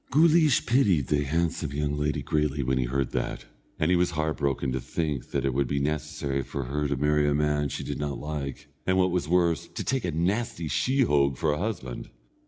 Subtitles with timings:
[0.11, 3.45] Guleesh pitied the handsome young lady greatly when he heard that,
[3.77, 6.97] and he was heart broken to think that it would be necessary for her to
[6.97, 10.67] marry a man she did not like, or what was worse, to take a nasty
[10.67, 12.09] sheehogue for a husband.